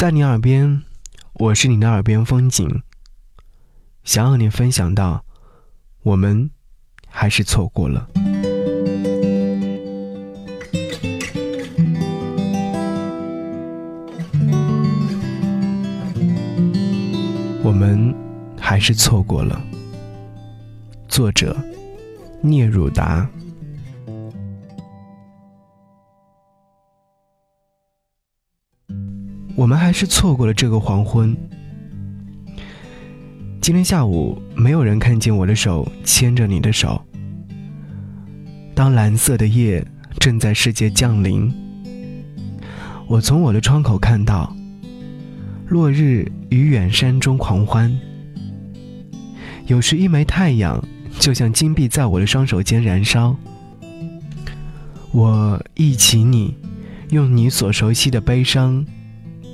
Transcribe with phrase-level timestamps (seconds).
[0.00, 0.80] 在你耳边，
[1.34, 2.82] 我是你的耳边风景。
[4.02, 5.26] 想和你分享到，
[6.02, 6.50] 我们
[7.06, 8.08] 还是错过了。
[17.62, 18.14] 我们
[18.58, 19.62] 还是错过了。
[21.08, 21.54] 作者：
[22.40, 23.28] 聂汝达。
[29.60, 31.36] 我们还是错过了这个黄昏。
[33.60, 36.98] 今天下午，没有人看见我的手牵着你的手。
[38.74, 39.86] 当蓝色的夜
[40.18, 41.52] 正在世界降临，
[43.06, 44.50] 我从我的窗口看到
[45.68, 47.94] 落日与远山中狂欢。
[49.66, 50.82] 有时一枚太阳
[51.18, 53.36] 就像金币在我的双手间燃烧。
[55.12, 56.56] 我忆起你，
[57.10, 58.86] 用你所熟悉的悲伤。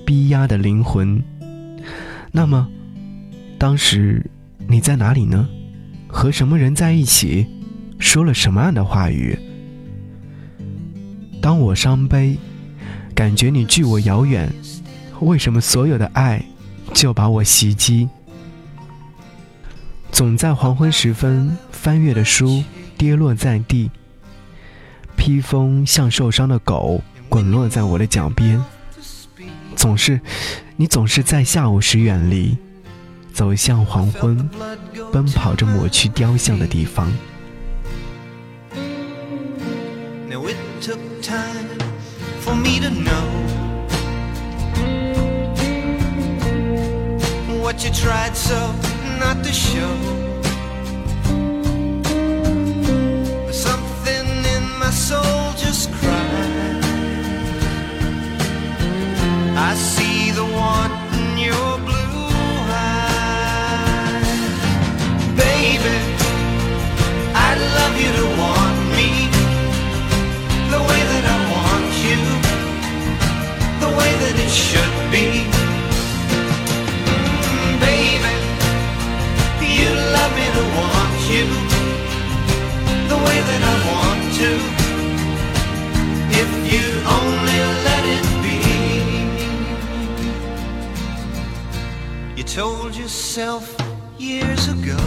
[0.07, 1.23] 逼压的灵魂。
[2.33, 2.67] 那么，
[3.59, 4.25] 当时
[4.69, 5.47] 你在哪里呢？
[6.07, 7.47] 和什么人在一起？
[7.99, 9.39] 说了什么样的话语？
[11.43, 12.39] 当我伤悲，
[13.15, 14.51] 感觉你距我遥远，
[15.21, 16.45] 为什么所有的爱
[16.95, 18.09] 就把我袭击？
[20.13, 22.63] 总在黄昏时分，翻阅的书
[22.97, 23.91] 跌落在地，
[25.17, 28.63] 披风像受伤的狗滚落在我的脚边。
[29.77, 30.21] 总是，
[30.77, 32.57] 你总是在下午时远离，
[33.33, 34.49] 走向黄昏，
[35.13, 37.13] 奔跑着抹去雕像的地方。
[80.57, 81.47] to want you
[83.13, 84.51] the way that I want to.
[86.43, 86.87] If you
[87.19, 88.59] only let it be.
[92.39, 93.65] You told yourself
[94.19, 95.03] years ago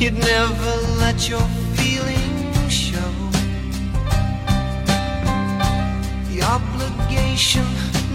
[0.00, 0.72] you'd never
[1.02, 1.46] let your
[1.78, 3.12] feelings show.
[6.30, 7.66] The obligation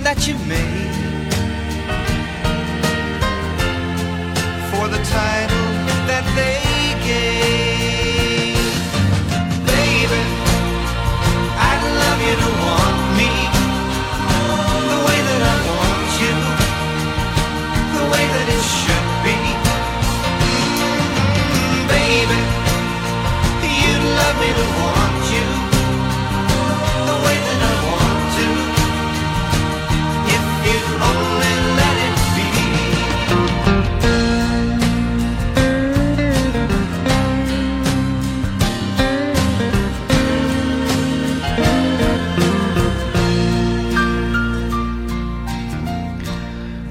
[0.06, 1.03] that you made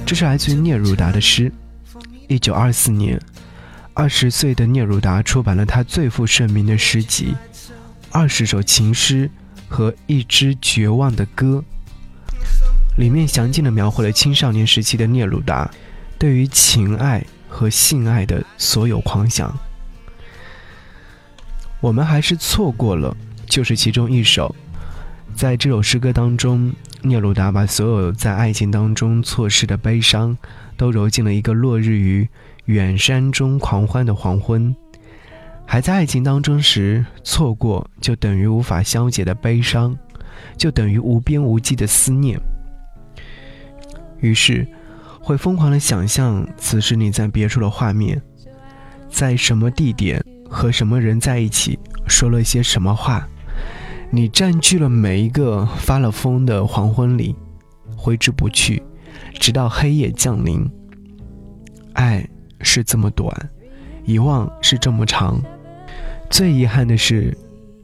[0.04, 1.50] 这是来自于聂汝达的诗。
[2.28, 3.18] 一九二四年。
[3.94, 7.34] 二十岁的聂汝达出版了他最负盛名的诗集
[8.12, 9.30] 《二十首情诗
[9.68, 11.64] 和一支绝望的歌》，
[13.00, 15.70] 里面详尽的描绘了青少年时期的聂鲁达
[16.18, 19.58] 对于情爱和性爱的所有狂想。
[21.80, 24.54] 我们还是错过了，就是其中一首。
[25.34, 30.36] 在这首诗歌当中，聂鲁达把所有在爱情当中错失的悲伤，
[30.76, 32.28] 都揉进了一个落日于。
[32.66, 34.76] 远山中狂欢的黄昏，
[35.66, 39.96] 还在爱情当中时，错过就等于无法消解的悲伤，
[40.56, 42.38] 就等于无边无际的思念。
[44.20, 44.66] 于是，
[45.20, 48.20] 会疯狂的想象此时你在别处的画面，
[49.08, 53.26] 在什么地点和什么人在一起，说了些什么话。
[54.10, 57.34] 你占据了每一个发了疯的黄昏里，
[57.96, 58.82] 挥之不去，
[59.40, 60.70] 直到黑夜降临。
[61.94, 62.28] 爱。
[62.64, 63.50] 是这么短，
[64.04, 65.40] 遗忘是这么长。
[66.30, 67.36] 最遗憾的是，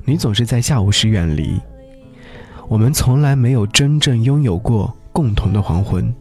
[0.05, 1.61] 你总是在下午时远离。
[2.69, 6.13] 我们从来没有真正拥有过共同的黄昏。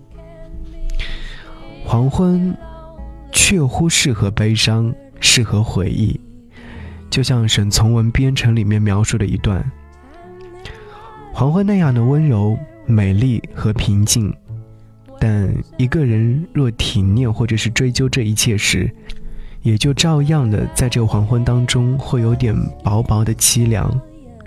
[1.83, 2.55] 黄昏，
[3.31, 6.19] 确乎适合悲伤，适合回忆。
[7.09, 9.63] 就像沈从文《编程》里面描述的一段：
[11.33, 14.33] 黄昏那样的温柔、美丽和平静。
[15.19, 18.93] 但一个人若体念或者是追究这一切时，
[19.67, 23.99] 也就照样的在这个黄昏当中会有点薄薄的凄凉。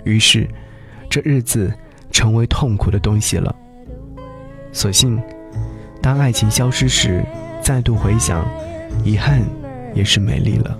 [0.03, 0.49] 于是，
[1.07, 1.71] 这日子
[2.09, 3.55] 成为痛苦的东西了。
[4.71, 5.21] 所幸，
[6.01, 7.23] 当爱情消失时，
[7.61, 8.43] 再度回想，
[9.05, 9.43] 遗憾
[9.93, 10.75] 也是美丽了。